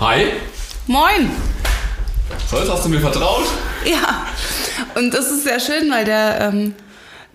[0.00, 0.26] Hi.
[0.86, 1.30] Moin.
[2.50, 3.44] So, jetzt hast du mir vertraut.
[3.84, 4.26] Ja.
[4.94, 6.74] Und das ist sehr schön, weil der ähm,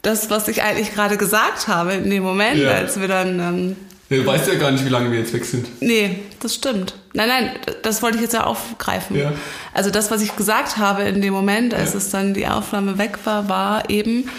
[0.02, 2.72] das, was ich eigentlich gerade gesagt habe in dem Moment, Ja.
[2.72, 3.76] als wir dann ähm,
[4.08, 5.68] Du weißt ja gar nicht, wie lange wir jetzt weg sind.
[5.82, 6.94] Nee, das stimmt.
[7.14, 7.52] Nein, nein,
[7.82, 9.16] das wollte ich jetzt ja aufgreifen.
[9.18, 9.32] Ja.
[9.74, 11.98] Also das, was ich gesagt habe in dem Moment, als Ja.
[11.98, 14.30] es dann die Aufnahme weg war, war eben,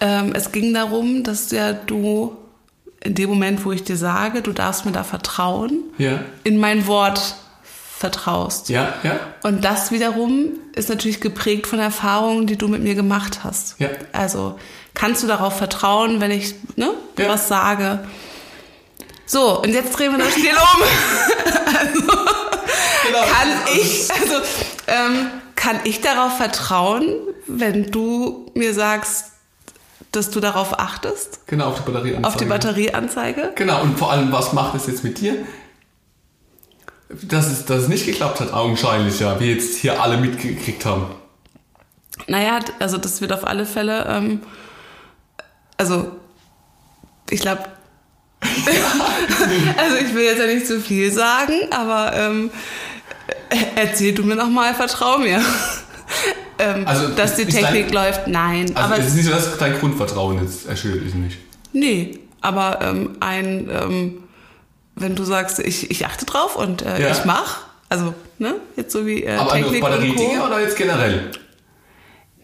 [0.00, 2.34] ähm, es ging darum, dass ja du
[3.02, 6.20] in dem Moment, wo ich dir sage, du darfst mir da vertrauen, Ja.
[6.42, 7.36] in mein Wort
[8.04, 8.68] vertraust.
[8.68, 9.18] Ja, ja.
[9.42, 13.76] Und das wiederum ist natürlich geprägt von Erfahrungen, die du mit mir gemacht hast.
[13.78, 13.88] Ja.
[14.12, 14.58] Also
[14.92, 17.28] kannst du darauf vertrauen, wenn ich ne, Ja.
[17.28, 18.00] was sage.
[19.26, 20.82] So, und jetzt drehen wir das Spiel um.
[23.06, 23.20] Genau.
[23.20, 24.36] Kann ich, also
[24.86, 25.26] ähm,
[25.56, 27.14] kann ich darauf vertrauen,
[27.46, 29.26] wenn du mir sagst,
[30.10, 31.40] dass du darauf achtest?
[31.46, 32.26] Genau, auf die Batterieanzeige.
[32.26, 33.52] Auf die Batterieanzeige?
[33.56, 35.36] Genau, und vor allem, was macht es jetzt mit dir?
[37.08, 41.06] Dass es, dass es nicht geklappt hat, augenscheinlich, ja, wie jetzt hier alle mitgekriegt haben.
[42.26, 44.40] Naja, also das wird auf alle Fälle, ähm,
[45.76, 46.12] also
[47.30, 47.64] ich glaube,
[49.76, 52.50] also ich will jetzt ja nicht zu viel sagen, aber ähm,
[53.76, 55.40] erzähl du mir nochmal, vertrau mir.
[56.58, 58.66] ähm, Also, dass die Technik dein- läuft, nein.
[58.74, 61.38] Also aber es ist nicht so, dass dein Grundvertrauen jetzt erschüttert ist nicht.
[61.72, 64.23] nee, aber ähm, ein, ähm,
[64.96, 67.10] wenn du sagst, ich, ich achte drauf und äh, Ja.
[67.12, 70.76] ich mach, also ne, jetzt so wie äh, Aber nur Technik und Batteriedinge oder jetzt
[70.76, 71.30] generell?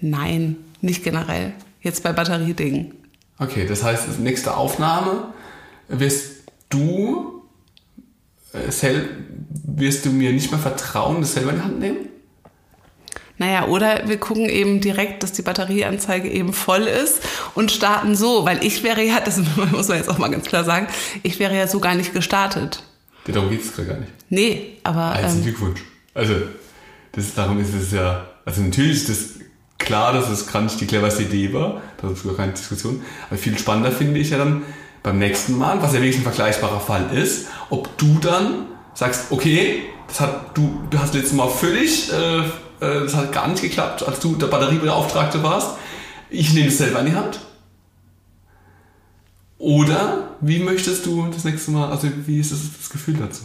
[0.00, 1.52] Nein, nicht generell.
[1.82, 2.94] Jetzt bei Batteriedingen.
[3.38, 5.32] Okay, das heißt, nächste Aufnahme
[5.88, 7.42] wirst du
[8.52, 8.94] äh,
[9.64, 12.09] wirst du mir nicht mehr vertrauen, das selber in die Hand nehmen?
[13.40, 17.22] Naja, oder wir gucken eben direkt, dass die Batterieanzeige eben voll ist
[17.54, 19.38] und starten so, weil ich wäre ja, das
[19.72, 20.88] muss man jetzt auch mal ganz klar sagen,
[21.22, 22.82] ich wäre ja so gar nicht gestartet.
[23.26, 24.12] Ja, Darum geht es gar nicht.
[24.28, 25.80] Nee, aber Herzlichen ähm, Glückwunsch.
[26.12, 26.34] Also,
[27.12, 29.18] das, darum ist es ja, also natürlich ist das
[29.78, 33.38] klar, dass es gerade nicht die cleverste Idee war, da ist gar keine Diskussion, aber
[33.38, 34.64] viel spannender finde ich ja dann
[35.02, 39.84] beim nächsten Mal, was ja wirklich ein vergleichbarer Fall ist, ob du dann sagst, okay,
[40.08, 42.42] das hat, du, du hast letztes Mal völlig, äh,
[42.80, 45.76] das hat gar nicht geklappt, als du der Batteriebeauftragte warst,
[46.30, 47.40] ich nehme es selber in die Hand.
[49.58, 53.44] Oder wie möchtest du das nächste Mal, also wie ist das, das Gefühl dazu?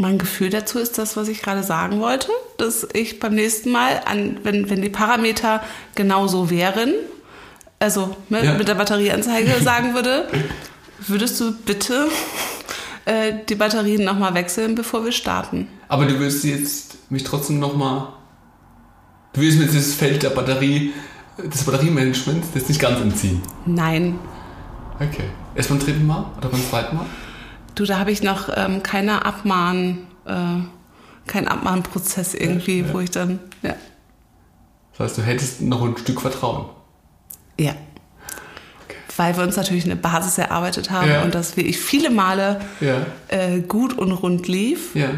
[0.00, 4.00] mein Gefühl dazu ist das, was ich gerade sagen wollte, dass ich beim nächsten Mal,
[4.04, 5.60] an, wenn, wenn die Parameter
[5.96, 6.94] genauso wären,
[7.80, 8.54] also ne, Ja.
[8.54, 10.28] mit der Batterieanzeige sagen würde,
[11.00, 12.06] würdest du bitte
[13.06, 15.66] äh, die Batterien nochmal wechseln, bevor wir starten.
[15.88, 18.08] Aber du willst jetzt mich trotzdem nochmal.
[19.32, 20.92] Du willst mir das Feld der Batterie,
[21.38, 23.40] des Batteriemanagements jetzt nicht ganz entziehen.
[23.66, 24.18] Nein,
[25.00, 25.24] Okay.
[25.54, 27.06] Erst beim dritten Mal oder beim zweiten Mal?
[27.76, 30.32] Du, da habe ich noch ähm, keine Abmahn, äh,
[31.28, 32.92] keinen Abmahnprozess irgendwie, Ja, ja.
[32.94, 33.74] wo ich dann, ja.
[34.90, 36.66] Das heißt, du hättest noch ein Stück Vertrauen.
[37.60, 37.74] Ja.
[39.16, 41.22] Weil wir uns natürlich eine Basis erarbeitet haben Ja.
[41.22, 43.06] und das wirklich viele Male Ja.
[43.28, 44.96] äh, gut und rund lief.
[44.96, 45.10] Ja.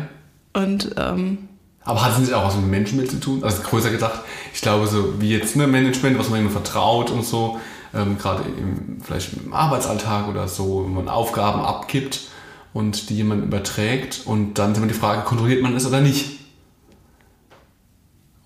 [0.53, 1.49] Und ähm,
[1.85, 3.45] Aber hat es nicht auch was mit Menschenbild zu tun?
[3.45, 4.21] Also größer gedacht,
[4.53, 7.61] ich glaube, so wie jetzt ne, Management, was man immer vertraut und so,
[7.95, 8.45] ähm, gerade
[9.03, 12.21] vielleicht im Arbeitsalltag oder so, wenn man Aufgaben abgibt
[12.73, 16.41] und die jemand überträgt und dann ist immer die Frage, kontrolliert man es oder nicht?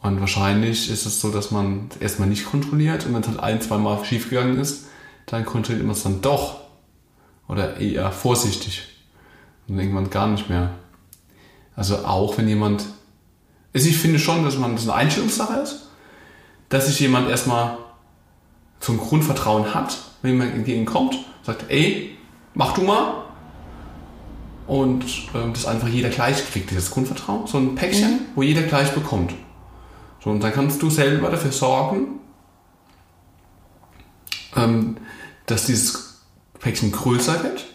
[0.03, 3.63] Und wahrscheinlich ist es so, dass man erstmal nicht kontrolliert und wenn es halt ein,
[3.63, 4.85] zwei Mal schiefgegangen ist,
[5.27, 6.61] dann kontrolliert man es dann doch.
[7.49, 8.83] Oder eher vorsichtig.
[9.67, 10.71] Und irgendwann gar nicht mehr.
[11.77, 12.85] Also auch wenn jemand.
[13.73, 15.89] Also ich finde schon, dass man das eine Einstellungssache ist,
[16.69, 17.79] dass sich jemand erstmal
[18.81, 22.17] zum Grundvertrauen hat, wenn jemand entgegenkommt, sagt, ey,
[22.55, 23.25] mach du mal.
[24.67, 27.47] Und ähm, das einfach jeder gleich kriegt, dieses Grundvertrauen.
[27.47, 29.35] So ein Päckchen, wo jeder gleich bekommt.
[30.23, 32.21] So, und dann kannst du selber dafür sorgen,
[34.57, 34.97] ähm,
[35.45, 36.23] dass dieses
[36.61, 37.67] Päckchen größer wird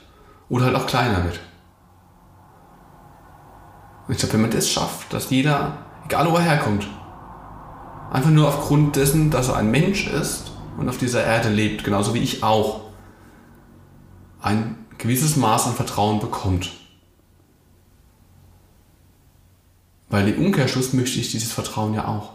[0.49, 1.39] oder halt auch kleiner wird.
[4.09, 6.87] Ich glaube, wenn man das schafft, dass jeder, egal wo er herkommt,
[8.11, 12.15] einfach nur aufgrund dessen, dass er ein Mensch ist und auf dieser Erde lebt, genauso
[12.15, 12.81] wie ich auch,
[14.41, 16.71] ein gewisses Maß an Vertrauen bekommt.
[20.09, 22.33] Weil im Umkehrschluss möchte ich dieses Vertrauen ja auch.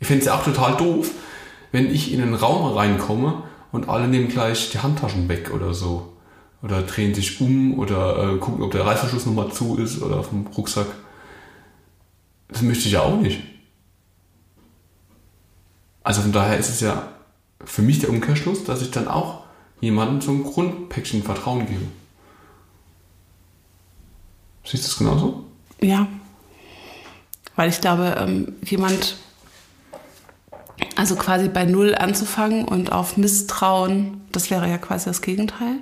[0.00, 1.10] Ich finde es ja auch total doof,
[1.72, 6.11] wenn ich in einen Raum reinkomme und alle nehmen gleich die Handtaschen weg oder so.
[6.62, 10.46] Oder drehen sich um oder äh, gucken, ob der Reißverschluss nochmal zu ist oder dem
[10.46, 10.86] Rucksack.
[12.48, 13.40] Das möchte ich ja auch nicht.
[16.04, 17.08] Also von daher ist es ja
[17.64, 19.44] für mich der Umkehrschluss, dass ich dann auch
[19.80, 21.86] jemandem so ein Grundpäckchen Vertrauen gebe.
[24.64, 25.44] Siehst du es genauso?
[25.80, 26.06] Ja.
[27.56, 29.16] Weil ich glaube, ähm, jemand,
[30.96, 35.80] also quasi bei Null anzufangen und auf Misstrauen, das wäre ja quasi das Gegenteil.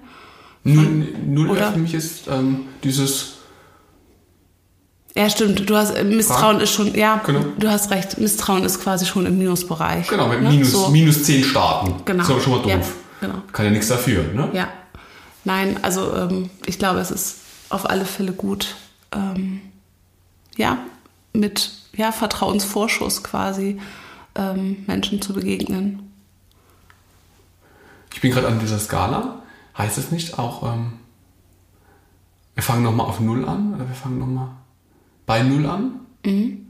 [0.64, 1.72] Null, Null Oder?
[1.72, 3.38] für mich ist ähm, dieses,
[5.16, 5.68] Ja, stimmt.
[5.68, 6.62] Du hast äh, Misstrauen Ja.
[6.62, 7.40] ist schon, ja, Genau.
[7.58, 8.18] du hast recht.
[8.18, 10.06] Misstrauen ist quasi schon im Minusbereich.
[10.08, 10.50] genau, mit ne?
[10.50, 10.88] minus, So.
[10.90, 12.02] minus 10 starten.
[12.04, 12.18] Genau.
[12.18, 12.92] Das ist aber schon mal Ja, doof.
[13.20, 13.34] genau.
[13.52, 14.50] Kann ja nichts dafür, ne?
[14.52, 14.68] Ja.
[15.44, 17.38] Nein, also ähm, ich glaube, es ist
[17.70, 18.74] auf alle Fälle gut,
[19.12, 19.62] ähm,
[20.56, 20.78] ja,
[21.32, 23.80] mit ja, Vertrauensvorschuss quasi
[24.34, 26.02] ähm, Menschen zu begegnen.
[28.12, 29.39] Ich bin gerade an dieser Skala.
[29.80, 30.92] Heißt es nicht auch, ähm,
[32.54, 33.74] wir fangen nochmal auf Null an?
[33.74, 34.48] Oder wir fangen nochmal
[35.24, 36.00] bei Null an?
[36.22, 36.66] Mhm.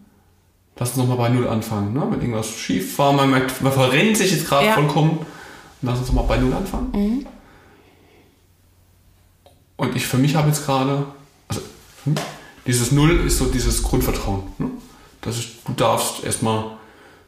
[0.78, 2.06] Lass uns nochmal bei Null anfangen, ne?
[2.08, 4.74] Wenn irgendwas schief war, man merkt, man verrennt sich jetzt gerade Ja.
[4.74, 5.26] vollkommen.
[5.82, 6.92] Lass uns nochmal bei Null anfangen.
[6.92, 7.26] Mhm.
[9.76, 11.06] Und ich für mich habe jetzt gerade,
[11.48, 11.62] also
[12.04, 12.14] hm,
[12.66, 14.44] dieses Null ist so dieses Grundvertrauen.
[14.58, 14.70] Ne?
[15.20, 16.76] Das ist, du darfst erstmal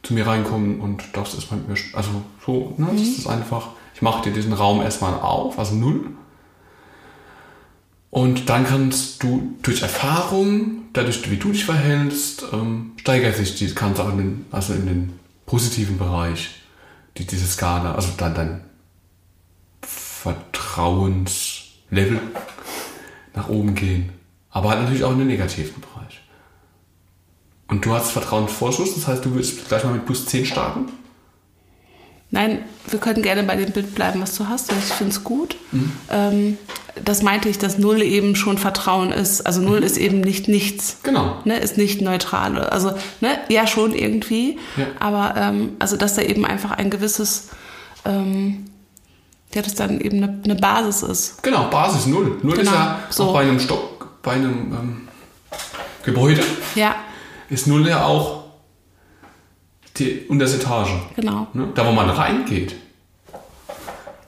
[0.04, 2.10] zu mir reinkommen und darfst erstmal mit mir, also
[2.46, 2.86] so, ne?
[2.92, 2.96] Mhm.
[2.98, 6.10] das ist einfach, ich mache dir diesen Raum erstmal auf, also Null.
[8.10, 13.72] Und dann kannst du durch Erfahrung, dadurch wie du dich verhältst, ähm, steigert sich die
[13.74, 16.50] Ganze auch in den, also in den positiven Bereich,
[17.16, 18.64] die, diese Skala, also dann dein
[19.80, 22.20] Vertrauenslevel
[23.34, 24.10] nach oben gehen.
[24.50, 26.20] Aber halt natürlich auch in den negativen Bereich.
[27.68, 30.90] Und du hast Vertrauensvorschuss, das heißt, du willst gleich mal mit plus 10 starten?
[32.34, 34.72] Nein, wir können gerne bei dem Bild bleiben, was du hast.
[34.72, 35.54] Ich finde es gut.
[35.70, 35.92] Mhm.
[36.10, 36.58] Ähm,
[37.04, 39.42] das meinte ich, dass Null eben schon Vertrauen ist.
[39.42, 40.96] Also Null ist eben nicht nichts.
[41.02, 41.36] Genau.
[41.44, 42.58] Ne, ist nicht neutral.
[42.58, 44.58] Also, ne, ja, schon irgendwie.
[44.78, 44.86] Ja.
[44.98, 47.48] Aber, ähm, also, dass da eben einfach ein gewisses,
[48.06, 48.64] ähm,
[49.54, 51.42] ja, das dann eben eine, eine Basis ist.
[51.42, 52.38] Genau, Basis null.
[52.42, 53.24] Null ist Genau, ja so.
[53.24, 55.08] auch bei einem Stock, bei einem ähm,
[56.02, 56.42] Gebäude,
[56.76, 56.94] Ja,
[57.50, 58.41] ist null ja auch
[59.98, 60.90] die unterste Etage.
[61.16, 61.46] genau.
[61.52, 61.68] Ne?
[61.74, 62.74] Da, wo man reingeht,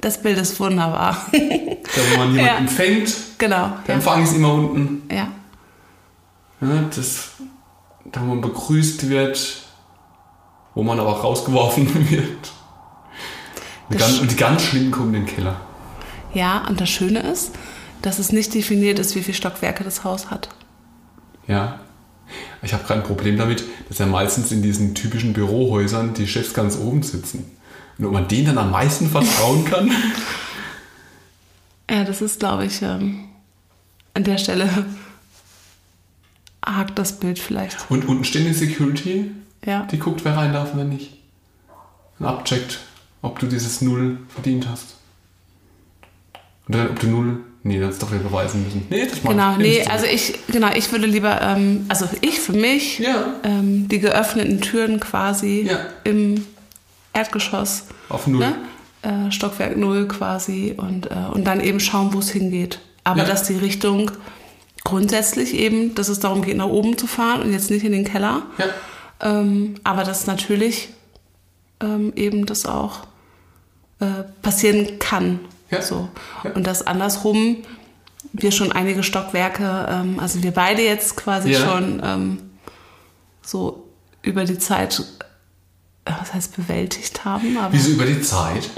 [0.01, 1.17] Das Bild ist wunderbar.
[1.33, 2.57] da, wo man jemanden Ja.
[2.57, 3.69] empfängt, genau.
[3.87, 3.95] der Ja.
[3.95, 5.03] Empfang ist immer unten.
[5.15, 5.29] ja.
[6.61, 6.89] Ne?
[6.95, 7.31] Das,
[8.13, 9.63] da, wo man begrüßt wird,
[10.75, 12.53] wo man aber auch rausgeworfen wird.
[13.89, 15.57] Und die, ganz, und die ganz Schlimmen kommen in den Keller.
[16.33, 17.53] Ja, und das Schöne ist,
[18.03, 20.49] dass es nicht definiert ist, wie viele Stockwerke das Haus hat.
[21.47, 21.81] Ja.
[22.62, 26.55] Ich habe gerade ein Problem damit, dass ja meistens in diesen typischen Bürohäusern die Chefs
[26.55, 27.44] ganz oben sitzen.
[27.99, 29.91] Und ob man denen dann am meisten vertrauen kann.
[31.91, 33.25] Ja, das ist, glaube ich, ähm,
[34.15, 34.87] an der Stelle
[36.65, 37.76] hakt das Bild vielleicht.
[37.91, 39.31] Und unten steht eine Security,
[39.67, 39.82] Ja.
[39.91, 41.19] die guckt, wer rein darf und wer nicht.
[42.19, 42.81] Und abcheckt,
[43.20, 44.94] ob du dieses Null verdient hast.
[46.67, 47.41] Und dann, ob du Null.
[47.67, 48.87] Nee, das doch wieder beweisen müssen.
[48.91, 52.53] Nee, das Genau, ich nee, also ich, genau, ich würde lieber, ähm, also ich für
[52.53, 53.35] mich, Ja.
[53.43, 55.79] ähm, die geöffneten Türen quasi Ja.
[56.05, 56.45] im
[57.15, 58.41] Erdgeschoss, Auf Null.
[58.41, 58.55] ne?
[59.03, 62.81] äh, Stockwerk Null quasi und, äh, und dann eben schauen, wo es hingeht.
[63.03, 63.25] Aber Ja.
[63.25, 64.11] dass die Richtung
[64.85, 68.05] grundsätzlich eben, dass es darum geht, nach oben zu fahren und jetzt nicht in den
[68.05, 68.43] Keller.
[68.59, 68.67] Ja.
[69.41, 70.91] Ähm, aber dass natürlich
[71.81, 73.01] ähm, eben das auch
[74.01, 75.41] äh, passieren kann.
[75.71, 75.83] Ja.
[75.83, 76.09] So.
[76.45, 76.51] Ja.
[76.53, 77.59] Und dass andersrum
[78.33, 81.61] wir schon einige Stockwerke, ähm, also wir beide jetzt quasi Ja.
[81.61, 82.39] schon ähm,
[83.43, 83.87] so
[84.23, 85.03] über die Zeit,
[86.05, 87.56] äh, was heißt bewältigt haben.
[87.59, 88.71] Aber Wieso über die Zeit?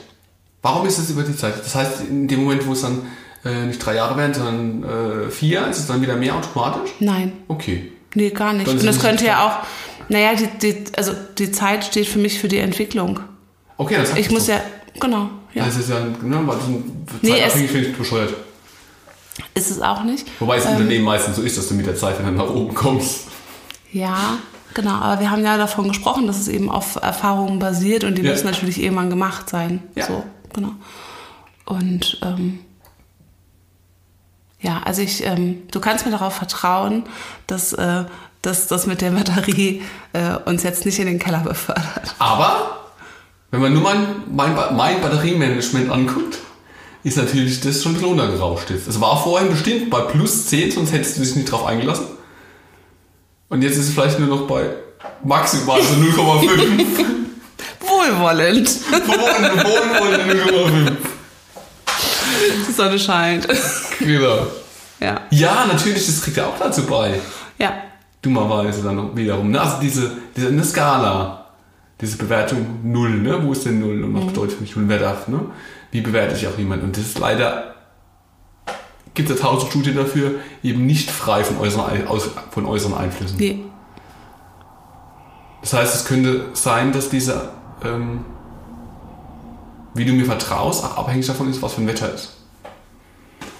[0.62, 1.58] Warum ist es über die Zeit?
[1.58, 3.02] Das heißt, in dem Moment, wo es dann
[3.44, 6.90] äh, nicht drei Jahre werden, sondern äh, vier, ist es dann wieder mehr automatisch?
[6.98, 7.92] Nein, Okay.
[8.14, 8.66] nee, gar nicht.
[8.66, 9.66] Dann Und das es könnte ja auch,
[10.08, 13.20] naja, die, die, also die Zeit steht für mich für die Entwicklung.
[13.76, 14.60] Okay, das Ich muss ja,
[15.00, 15.64] genau, ja.
[15.64, 16.56] Das ist ja, ne, weil
[17.22, 18.34] Nee, zeitabhängig finde ich bescheuert.
[19.54, 20.26] Ist es auch nicht.
[20.40, 22.74] Wobei es im Unternehmen meistens so ist, dass du mit der Zeit dann nach oben
[22.74, 23.26] kommst.
[23.92, 24.38] Ja,
[24.74, 24.92] genau.
[24.92, 28.30] Aber wir haben ja davon gesprochen, dass es eben auf Erfahrungen basiert und die Ja.
[28.32, 29.82] müssen natürlich irgendwann gemacht sein.
[29.94, 30.06] Ja.
[30.06, 30.24] So,
[30.54, 30.72] genau.
[31.66, 32.60] Und ähm,
[34.60, 37.04] ja, also ich, ähm, du kannst mir darauf vertrauen,
[37.46, 38.04] dass, äh,
[38.68, 42.14] das mit der Batterie äh, uns jetzt nicht in den Keller befördert.
[42.18, 42.75] Aber,
[43.56, 46.38] wenn man nur mein, mein, mein Batteriemanagement anguckt,
[47.02, 48.88] ist natürlich das schon ein bisschen runtergerauscht jetzt.
[48.88, 52.06] Es war vorhin bestimmt bei plus 10, sonst hättest du dich nicht drauf eingelassen.
[53.48, 54.70] Und jetzt ist es vielleicht nur noch bei
[55.22, 56.86] maximal so 0,5.
[57.80, 58.68] Wohlwollend.
[58.68, 60.92] Verboten, 0,5.
[62.68, 63.46] Die Sonne scheint.
[64.00, 64.46] Genau.
[65.00, 65.20] ja.
[65.30, 67.20] Ja, natürlich, das kriegt ja auch dazu bei.
[67.58, 67.72] Ja.
[68.20, 69.50] dummerweise dann wiederum.
[69.50, 69.60] Ne?
[69.60, 71.45] Also diese, diese eine Skala,
[72.00, 73.42] diese Bewertung null, ne?
[73.42, 74.84] Wo ist denn null und was bedeutet für mich null?
[74.88, 75.40] Wer darf, ne?
[75.90, 76.86] Wie bewerte ich auch jemanden?
[76.86, 77.76] Und das ist leider
[79.16, 83.38] gibt es ja tausend Studien dafür, eben nicht frei von äußeren, aus, von äußeren Einflüssen.
[83.38, 83.64] Nee.
[85.62, 88.24] Das heißt, es könnte sein, dass dieser, ähm,
[89.94, 92.36] wie du mir vertraust, auch abhängig davon ist, was für ein Wetter ist.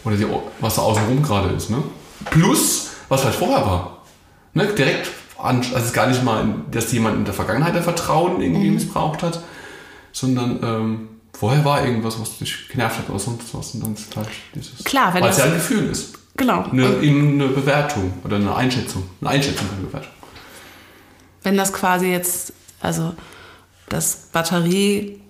[0.05, 0.26] Oder die,
[0.61, 1.71] was da außenrum gerade ist.
[1.71, 1.83] Ne?
[2.31, 4.02] Plus, was vielleicht vorher war.
[4.52, 4.66] Ne?
[4.66, 8.40] Direkt, an, also es ist gar nicht mal, dass jemand in der Vergangenheit der Vertrauen
[8.40, 9.43] irgendwie missbraucht hat,
[10.12, 13.75] sondern ähm, vorher war irgendwas, was dich genervt hat oder sonst was.
[13.75, 14.85] Und dann ist gleich dieses.
[14.85, 16.14] Klar, wenn Weil es ja ein Gefühl ist.
[16.37, 16.64] Genau.
[16.71, 19.05] Eine, eine Bewertung oder eine Einschätzung.
[19.21, 20.12] Eine Einschätzung von Bewertung.
[21.43, 23.14] wenn das quasi jetzt, also
[23.88, 25.21] das Batterie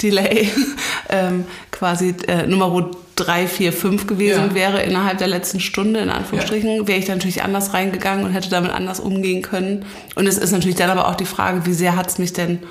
[0.00, 0.50] Delay
[1.08, 2.70] ähm, quasi äh, Nummer
[3.16, 4.54] 3, 4, 5 gewesen Ja.
[4.54, 8.50] wäre innerhalb der letzten Stunde, in Anführungsstrichen, wäre ich da natürlich anders reingegangen und hätte
[8.50, 9.84] damit anders umgehen können.
[10.14, 12.62] Und es ist natürlich dann aber auch die Frage, wie sehr hat es mich denn,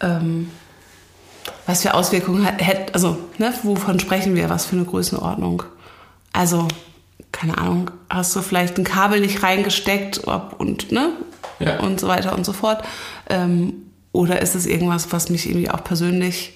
[0.00, 0.50] ähm,
[1.66, 5.62] was für Auswirkungen hat, hätte, also ne, wovon sprechen wir, was für eine Größenordnung?
[6.32, 6.66] Also,
[7.32, 10.18] keine Ahnung, hast du vielleicht ein Kabel nicht reingesteckt
[10.58, 11.10] und, ne,
[11.58, 11.80] Ja.
[11.80, 12.82] und so weiter und so fort.
[13.28, 13.74] Ähm,
[14.12, 16.54] oder ist es irgendwas, was mich irgendwie auch persönlich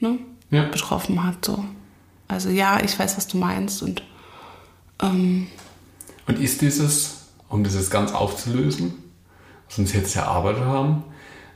[0.00, 0.18] ne,
[0.50, 0.64] Ja.
[0.64, 1.42] betroffen hat?
[1.44, 1.64] So.
[2.28, 3.82] Also ja, ich weiß, was du meinst.
[3.82, 4.02] Und
[5.02, 5.48] ähm,
[6.26, 8.94] Und ist dieses, um dieses ganz aufzulösen,
[9.68, 11.04] was uns jetzt erarbeitet haben,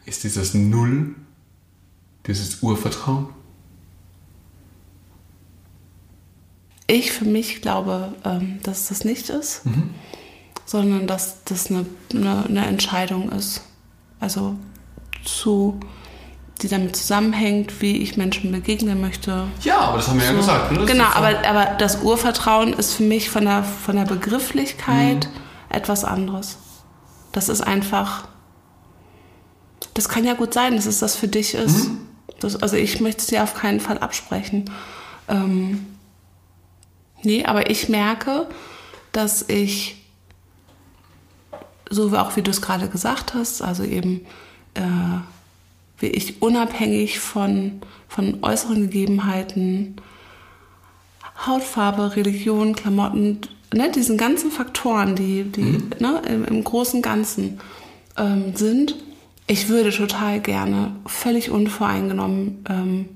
[0.07, 1.15] ist dieses Null,
[2.27, 3.29] dieses Urvertrauen?
[6.93, 9.63] ich für mich glaube, ähm, dass das nicht ist,
[10.67, 13.63] sondern dass das eine, eine, eine Entscheidung ist.
[14.21, 14.57] Also
[15.25, 15.81] zu,
[16.63, 20.39] die damit zusammenhängt, wie ich Menschen begegnen möchte, Ja, aber das haben wir ja So.
[20.39, 20.73] gesagt.
[20.73, 20.85] Ne?
[20.87, 25.29] Genau, aber, aber das Urvertrauen ist für mich von der, von der Begrifflichkeit
[25.69, 26.59] etwas anderes.
[27.33, 28.29] Das ist einfach.
[29.95, 31.91] Das kann ja gut sein, dass es das für dich ist.
[32.41, 34.71] Das, also ich möchte es dir auf keinen Fall absprechen.
[35.29, 35.87] Ähm,
[37.23, 38.47] nee, aber ich merke,
[39.13, 39.97] dass ich,
[41.91, 44.25] so wie auch wie du es gerade gesagt hast, also eben
[44.75, 44.81] äh,
[46.03, 49.97] wie ich unabhängig von, von äußeren Gegebenheiten,
[51.47, 53.41] Hautfarbe, Religion, Klamotten,
[53.73, 57.61] ne, diesen ganzen Faktoren, die, die ne, im, im großen Ganzen
[58.17, 58.97] ähm, sind,
[59.47, 63.09] ich würde total gerne völlig unvoreingenommen ähm,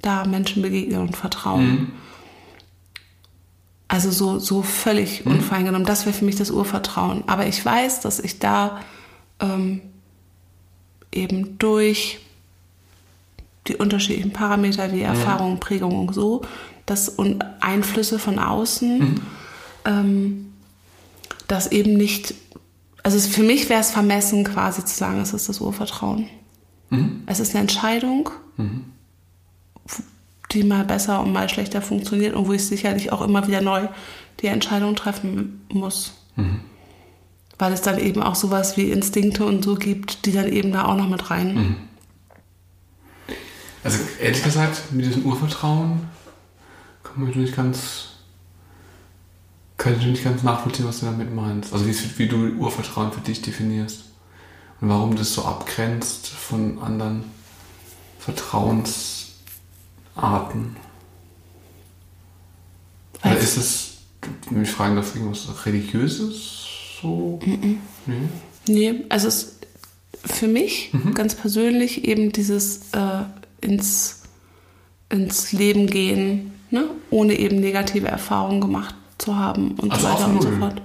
[0.00, 1.92] da Menschen begegnen und vertrauen.
[3.86, 5.86] Also so, so völlig unvoreingenommen.
[5.86, 7.24] Das wäre für mich das Urvertrauen.
[7.26, 8.80] Aber ich weiß, dass ich da
[9.38, 9.82] ähm,
[11.12, 12.20] eben durch
[13.68, 16.42] die unterschiedlichen Parameter, die Erfahrung, Prägung und so,
[16.86, 19.20] das und Einflüsse von außen,
[19.84, 20.52] ähm,
[21.46, 22.34] das eben nicht,
[23.02, 26.28] also es, für mich wäre es vermessen, quasi zu sagen, es ist das Urvertrauen.
[27.26, 28.30] Es ist eine Entscheidung,
[30.52, 33.88] die mal besser und mal schlechter funktioniert und wo ich sicherlich auch immer wieder neu
[34.40, 36.14] die Entscheidung treffen muss.
[37.58, 40.86] Weil es dann eben auch sowas wie Instinkte und so gibt, die dann eben da
[40.86, 41.76] auch noch mit rein.
[43.84, 46.08] Also ehrlich gesagt, mit diesem Urvertrauen
[47.02, 48.08] kann ich nicht ganz,
[49.76, 51.72] kann ich nicht ganz nachvollziehen, was du damit meinst.
[51.72, 54.04] Also wie, wie du Urvertrauen für dich definierst
[54.80, 57.24] und warum das so abgrenzt von anderen
[58.18, 60.76] Vertrauensarten.
[63.24, 63.88] Oder Weiß- ist es,
[64.50, 66.61] wenn ich fragen darf, irgendwas religiöses
[67.02, 67.38] so?
[67.44, 67.78] Nee.
[68.66, 69.58] Nee, also es
[70.24, 73.24] für mich ganz persönlich eben dieses äh,
[73.60, 74.22] ins,
[75.08, 76.84] ins Leben gehen, ne?
[77.10, 80.82] ohne eben negative Erfahrungen gemacht zu haben und Also so weiter und so fort.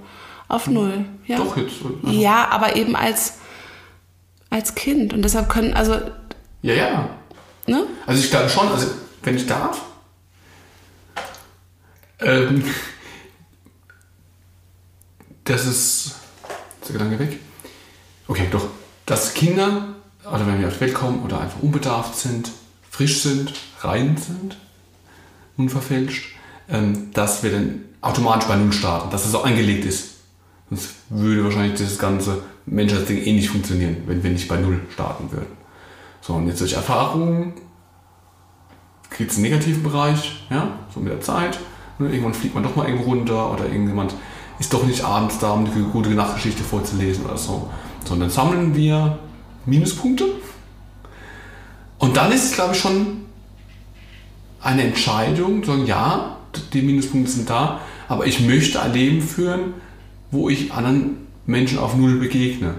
[0.48, 1.36] Auf null, ja.
[1.36, 1.74] Doch jetzt.
[1.84, 3.34] Also, Ja, aber eben als,
[4.50, 5.12] als Kind.
[5.12, 6.00] Und deshalb können, also,
[6.62, 7.10] ja, ja.
[7.66, 7.84] ne?
[8.06, 8.88] Also ich glaube schon, also
[9.22, 9.82] wenn ich darf.
[12.20, 12.64] Ähm,
[15.48, 16.14] das ist.
[16.86, 17.38] Der Gedanke weg?
[18.26, 18.66] Okay, doch.
[19.06, 22.50] Dass Kinder, oder wenn wir auf die Welt kommen, oder einfach unbedarft sind,
[22.90, 24.56] frisch sind, rein sind,
[25.56, 26.34] unverfälscht,
[26.68, 30.16] ähm, dass wir dann automatisch bei Null starten, dass es auch angelegt ist.
[30.68, 35.32] Sonst würde wahrscheinlich dieses ganze Menschheitsding eh nicht funktionieren, wenn wir nicht bei Null starten
[35.32, 35.56] würden.
[36.20, 37.54] So, und jetzt durch Erfahrungen
[39.16, 41.58] geht es in den negativen Bereich, ja, so mit der Zeit.
[41.98, 44.14] Ne, Irgendwann fliegt man doch mal irgendwo runter oder irgendjemand
[44.58, 47.70] ist doch nicht abends da, um die gute Nachtgeschichte vorzulesen oder so.
[48.04, 49.18] Sondern sammeln wir
[49.66, 50.24] Minuspunkte.
[51.98, 53.24] Und dann ist es, glaube ich, schon
[54.60, 56.36] eine Entscheidung, sagen, ja,
[56.72, 59.74] die Minuspunkte sind da, aber ich möchte ein Leben führen,
[60.30, 62.74] wo ich anderen Menschen auf Null begegne.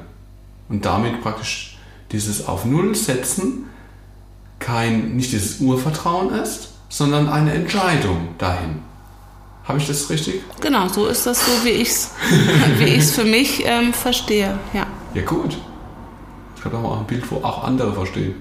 [0.67, 1.77] Und damit praktisch
[2.11, 3.65] dieses auf Null setzen
[4.59, 8.79] kein, nicht dieses Urvertrauen ist, sondern eine Entscheidung dahin.
[9.69, 10.41] Habe ich das richtig?
[10.61, 12.11] Genau, so ist das so, wie ich es
[12.79, 14.57] wie ich's für mich ähm, verstehe.
[14.73, 15.59] Ja, Ja, gut.
[16.57, 18.33] Ich habe auch mal ein Bild, wo auch andere verstehen.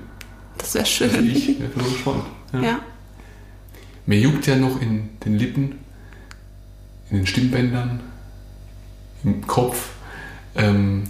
[0.57, 1.31] das wäre Also schön.
[1.31, 2.25] ich, ich bin gespannt.
[2.55, 2.61] Ja.
[2.63, 2.81] Ja.
[4.07, 5.79] Mir juckt ja noch in den Lippen,
[7.11, 8.01] in den Stimmbändern,
[9.23, 9.91] im Kopf
[10.57, 11.05] ähm,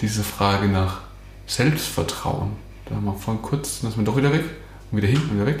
[0.00, 1.00] diese Frage nach
[1.46, 2.50] Selbstvertrauen.
[2.84, 4.44] Da haben wir vorhin kurz, dann ist man doch wieder weg,
[4.92, 5.60] und wieder hin und wieder weg.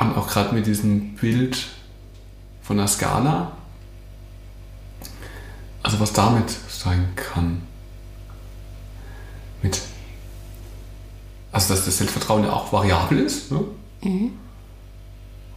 [0.00, 1.68] Und auch gerade mit diesem Bild
[2.62, 3.52] von der Skala,
[5.82, 7.62] also was damit sein kann.
[9.62, 9.80] Mit
[11.56, 13.50] also dass das Selbstvertrauen ja auch variabel ist.
[13.50, 13.64] Ne?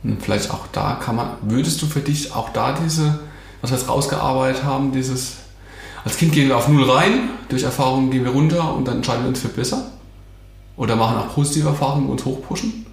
[0.02, 3.20] Und vielleicht auch da kann man, würdest du für dich auch da diese,
[3.60, 5.40] was wir jetzt rausgearbeitet haben, dieses,
[6.06, 9.24] als Kind gehen wir auf Null rein, durch Erfahrungen gehen wir runter und dann entscheiden
[9.24, 9.92] wir uns für besser?
[10.78, 12.86] Oder machen auch positive Erfahrungen und uns hochpushen?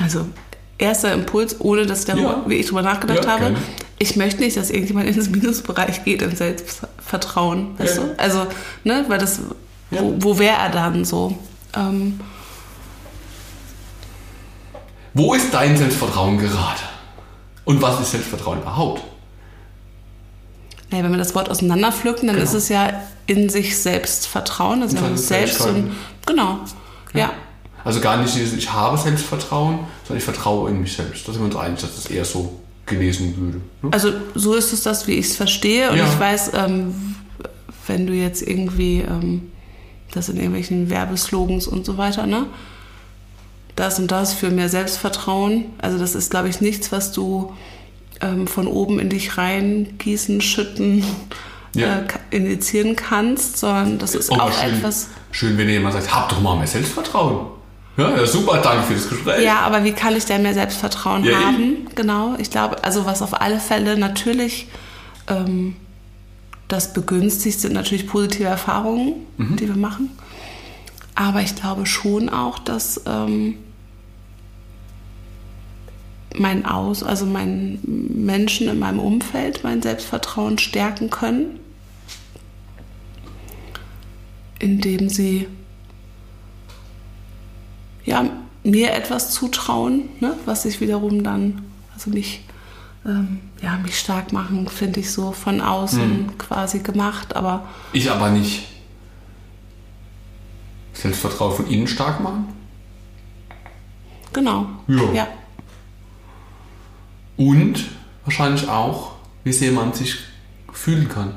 [0.00, 0.26] Also,
[0.78, 2.42] erster Impuls, ohne dass ich darüber, Ja.
[2.46, 3.40] wie ich darüber nachgedacht Ja, habe.
[3.42, 3.56] gerne.
[3.98, 7.78] Ich möchte nicht, dass irgendjemand in den Minusbereich geht im Selbstvertrauen.
[7.78, 8.04] Weißt Ja.
[8.04, 8.18] du?
[8.18, 8.46] Also,
[8.84, 9.40] ne, weil das,
[9.90, 11.36] wo, wo wäre er dann so?
[11.76, 12.20] Ähm,
[15.14, 16.80] Wo ist dein Selbstvertrauen gerade?
[17.64, 19.02] Und was ist Selbstvertrauen überhaupt?
[20.90, 22.46] naja, wenn wir das Wort auseinanderpflücken, dann Genau.
[22.46, 22.92] ist es ja
[23.26, 25.90] in sich selbst Vertrauen, also Selbst und
[26.26, 26.58] genau.
[27.14, 27.30] Ja.
[27.84, 31.26] Also gar nicht dieses, ich habe Selbstvertrauen, sondern ich vertraue in mich selbst.
[31.26, 33.60] Da sind wir uns einig, dass das eher so gelesen würde.
[33.82, 33.90] Ne?
[33.92, 35.90] Also so ist es das, wie ich es verstehe.
[35.90, 36.06] Und Ja.
[36.06, 36.94] ich weiß, ähm,
[37.86, 39.50] wenn du jetzt irgendwie ähm,
[40.12, 42.46] das in irgendwelchen Werbeslogans und so weiter, ne?
[43.76, 45.64] Das und das für mehr Selbstvertrauen.
[45.78, 47.54] Also das ist, glaube ich, nichts, was du
[48.20, 51.02] ähm, von oben in dich reingießen, schütten,
[51.74, 52.00] Ja.
[52.00, 52.04] äh,
[52.36, 55.08] injizieren kannst, sondern das ist Oh, auch schön, etwas.
[55.30, 57.46] schön, wenn jemand sagt, hab doch mal mehr Selbstvertrauen.
[57.96, 59.44] Ja, super, danke für das Gespräch.
[59.44, 61.86] Ja, aber wie kann ich denn mehr Selbstvertrauen Ja, haben?
[61.94, 64.66] Genau, ich glaube, also was auf alle Fälle natürlich
[65.28, 65.76] ähm,
[66.68, 69.56] das begünstigt, sind natürlich positive Erfahrungen, Mhm.
[69.56, 70.10] die wir machen.
[71.14, 73.58] Aber ich glaube schon auch, dass ähm,
[76.34, 81.60] mein Aus, also mein Menschen in meinem Umfeld mein Selbstvertrauen stärken können,
[84.58, 85.46] indem sie
[88.04, 88.24] ja,
[88.64, 91.62] mir etwas zutrauen, ne, was ich wiederum dann,
[91.94, 92.44] also mich,
[93.04, 98.30] ähm, ja, mich stark machen, finde ich so von außen quasi gemacht, aber Ich aber
[98.30, 98.68] nicht.
[100.92, 102.48] Selbstvertrauen von innen stark machen?
[104.32, 104.66] genau.
[104.88, 105.12] Ja.
[105.12, 105.28] ja.
[107.36, 107.84] Und
[108.24, 109.12] wahrscheinlich auch,
[109.44, 110.16] wie sehr man sich
[110.72, 111.34] fühlen kann.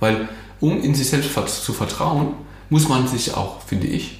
[0.00, 0.28] Weil
[0.60, 2.34] um in sich selbst zu vertrauen,
[2.70, 4.18] muss man sich auch, finde ich,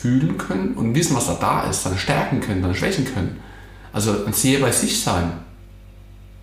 [0.00, 3.40] fühlen können und wissen, was da da ist, seine Stärken können, seine Schwächen können.
[3.92, 5.32] Also ein Seher bei sich sein.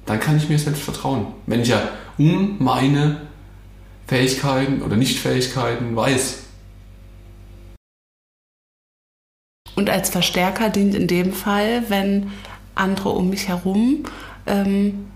[0.06, 1.28] Dann kann ich mir selbst vertrauen.
[1.48, 1.82] Wenn ich ja
[2.17, 3.22] um meine
[4.06, 6.43] Fähigkeiten oder Nichtfähigkeiten weiß.
[9.76, 12.32] Und als Verstärker dient in dem Fall, wenn
[12.76, 14.04] andere um mich herum
[14.46, 15.08] ähm,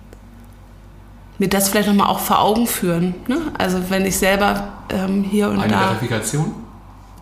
[1.37, 3.15] mir das vielleicht nochmal auch vor Augen führen.
[3.27, 3.37] Ne?
[3.57, 5.79] Also wenn ich selber ähm, hier und Eine da...
[5.79, 6.70] Verifikation?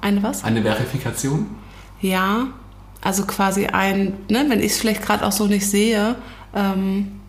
[0.02, 0.44] Eine was?
[0.44, 1.48] Eine Verifikation?
[2.02, 2.48] Ja,
[3.02, 6.16] also quasi ein, ne, wenn ich es vielleicht gerade auch so nicht sehe,
[6.54, 7.20] ähm,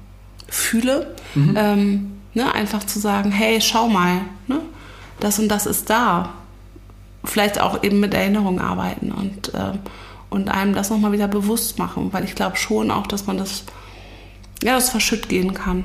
[0.48, 4.60] fühle, ähm, ne, einfach zu sagen, hey, schau mal, ne,
[5.20, 6.34] das und das ist da.
[7.24, 9.78] Vielleicht auch eben mit Erinnerung arbeiten und, ähm,
[10.30, 13.64] und einem das nochmal wieder bewusst machen, weil ich glaube schon auch, dass man das,
[14.62, 15.84] ja, das verschütt gehen kann.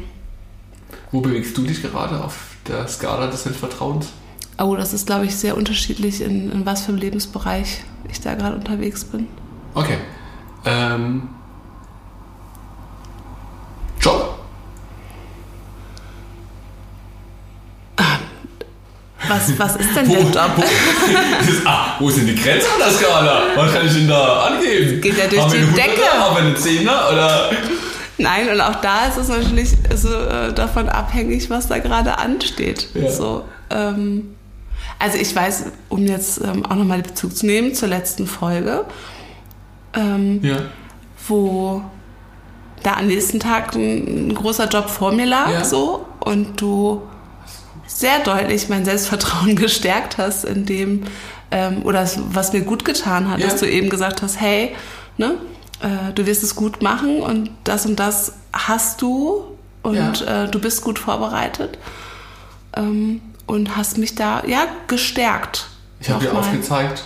[1.12, 4.08] Wo bewegst du dich gerade auf der Skala des Selbstvertrauens?
[4.58, 8.36] Oh, das ist, glaube ich, sehr unterschiedlich, in, in was für einem Lebensbereich ich da
[8.36, 9.28] gerade unterwegs bin.
[9.74, 9.98] Okay.
[10.66, 11.30] Ähm,
[14.00, 14.36] Job.
[19.28, 20.52] Was, was ist denn Wo, der Job?
[20.56, 23.42] wo, ist, ah, wo sind die Grenzen an der Skala?
[23.56, 25.02] Was kann ich denn da angeben?
[25.02, 26.02] Geht ja durch haben die Decke.
[26.14, 27.10] Haben wir eine Zehner?
[27.12, 27.50] Oder?
[28.18, 32.88] Nein, und auch da ist es natürlich so, äh, davon abhängig, was da gerade ansteht.
[32.94, 33.10] Ja.
[33.12, 34.35] So, ähm,
[35.00, 38.86] also ich weiß, um jetzt ähm, auch nochmal Bezug zu nehmen zur letzten Folge,
[39.94, 40.58] ähm, Ja.
[41.28, 41.82] wo
[42.84, 45.64] da am nächsten Tag ein, ein großer Job vor mir lag Ja.
[45.64, 47.02] so und du
[47.88, 51.04] sehr deutlich mein Selbstvertrauen gestärkt hast, indem
[51.52, 53.48] ähm, oder was mir gut getan hat, Ja.
[53.48, 54.76] dass du eben gesagt hast, hey,
[55.18, 55.36] ne,
[55.82, 59.44] äh, du wirst es gut machen und das und das hast du
[59.84, 61.78] und äh, du bist gut vorbereitet
[62.76, 65.68] ähm, und hast mich da ja gestärkt.
[66.00, 67.04] Ich habe dir aufgezeigt,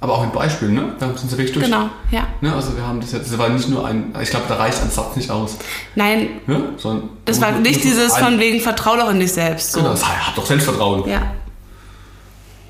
[0.00, 0.92] aber auch mit Beispielen, ne?
[0.98, 1.52] Wir haben es uns durch.
[1.52, 2.26] Genau, ja.
[2.40, 2.52] Ne?
[2.54, 4.90] Also wir haben das jetzt, das war nicht nur ein, ich glaube, da reicht ein
[4.90, 5.56] Satz nicht aus.
[5.94, 6.70] Nein, Ne?
[6.76, 9.72] Sondern das war nicht dieses ein- von wegen Vertrau doch in dich selbst.
[9.72, 9.78] So.
[9.78, 11.08] Genau, das hat doch Selbstvertrauen.
[11.08, 11.22] Ja,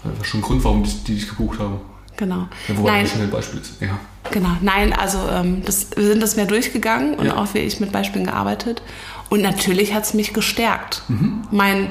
[0.05, 1.81] Das war schon ein Grund, warum die, die dich gebucht haben.
[2.17, 2.49] genau.
[2.69, 3.81] Ja, wobei Nein, schon ein Beispiel ist.
[3.81, 3.99] Ja.
[4.31, 7.37] Genau, nein, also ähm, das, wir sind das mehr durchgegangen und Ja.
[7.37, 8.83] auch wie ich mit Beispielen gearbeitet.
[9.31, 11.03] Und natürlich hat es mich gestärkt.
[11.09, 11.43] Mhm.
[11.51, 11.91] Mein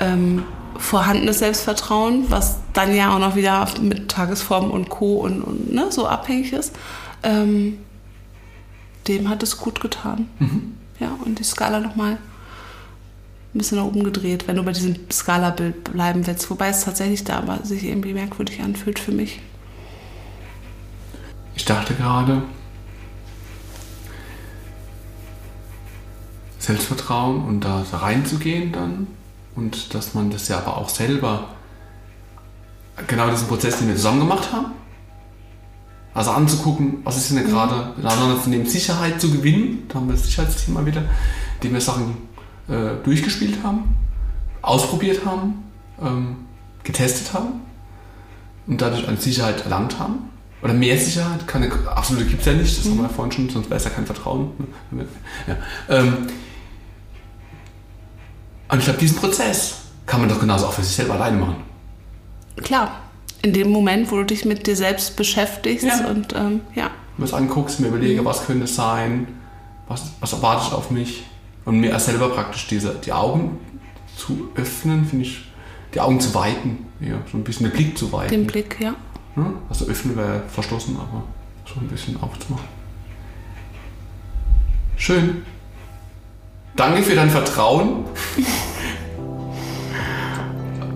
[0.00, 0.44] ähm,
[0.78, 5.16] vorhandenes Selbstvertrauen, was dann ja auch noch wieder mit Tagesform und Co.
[5.16, 6.74] und, und ne, so abhängig ist,
[7.22, 7.78] ähm,
[9.08, 10.28] dem hat es gut getan.
[10.38, 10.74] Mhm.
[11.00, 12.18] Ja, und die Skala nochmal
[13.54, 16.50] ein bisschen nach oben gedreht, wenn du bei diesem Skala-Bild bleiben willst.
[16.50, 19.40] Wobei es tatsächlich da aber sich irgendwie merkwürdig anfühlt für mich.
[21.56, 22.42] Ich dachte gerade,
[26.58, 29.06] Selbstvertrauen und da reinzugehen dann
[29.58, 31.48] und dass man das ja aber auch selber,
[33.08, 34.66] genau diesen Prozess, den wir zusammen gemacht haben,
[36.14, 40.14] also anzugucken, was ist denn gerade, miteinander zu nehmen, Sicherheit zu gewinnen, da haben wir
[40.14, 41.02] das Sicherheitsthema wieder,
[41.56, 42.16] indem wir Sachen
[42.68, 43.96] äh, durchgespielt haben,
[44.62, 45.64] ausprobiert haben,
[46.00, 46.36] ähm,
[46.84, 47.60] getestet haben
[48.68, 50.30] und dadurch eine Sicherheit erlangt haben.
[50.62, 53.48] Oder mehr Sicherheit, keine absolute gibt es ja nicht, das haben wir ja vorhin schon,
[53.48, 54.50] sonst wäre es ja kein Vertrauen.
[55.46, 55.56] Ja.
[55.88, 56.28] Ähm,
[58.70, 59.76] und ich glaube, diesen Prozess
[60.06, 61.56] kann man doch genauso auch für sich selber alleine machen.
[62.62, 63.00] Klar,
[63.42, 66.06] in dem Moment, wo du dich mit dir selbst beschäftigst Ja.
[66.08, 69.26] und ähm, ja, mir das anguckst, mir überlege, was könnte es sein,
[69.88, 71.24] was, was erwartet auf mich
[71.64, 73.58] und mir selber praktisch diese, die Augen
[74.16, 75.44] zu öffnen, finde ich,
[75.94, 78.30] die Augen zu weiten, ja, so ein bisschen den Blick zu weiten.
[78.30, 78.94] den Blick, ja.
[79.36, 81.22] Ja, also öffnen wäre verschlossen, aber
[81.72, 82.66] so ein bisschen aufzumachen.
[84.96, 85.42] Schön.
[86.78, 88.04] Danke für dein Vertrauen.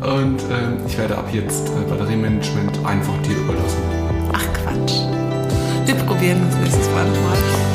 [0.00, 3.82] Und ähm, ich werde ab jetzt äh, Batteriemanagement einfach dir überlassen.
[4.32, 5.00] Ach Quatsch.
[5.84, 7.71] Wir probieren das nächstes Mal nochmal.